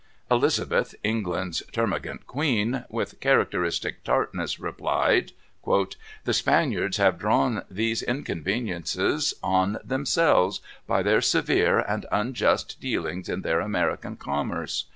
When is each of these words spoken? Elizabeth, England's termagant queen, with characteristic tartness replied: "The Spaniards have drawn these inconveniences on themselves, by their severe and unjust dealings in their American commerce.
Elizabeth, 0.31 0.95
England's 1.03 1.61
termagant 1.71 2.25
queen, 2.25 2.85
with 2.89 3.19
characteristic 3.19 4.03
tartness 4.03 4.59
replied: 4.59 5.31
"The 5.63 6.33
Spaniards 6.33 6.97
have 6.97 7.19
drawn 7.19 7.61
these 7.69 8.01
inconveniences 8.01 9.35
on 9.43 9.77
themselves, 9.83 10.59
by 10.87 11.03
their 11.03 11.21
severe 11.21 11.77
and 11.77 12.07
unjust 12.11 12.79
dealings 12.81 13.29
in 13.29 13.43
their 13.43 13.59
American 13.59 14.15
commerce. 14.15 14.85